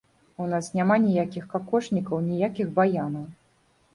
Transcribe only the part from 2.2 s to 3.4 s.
ніякіх баянаў.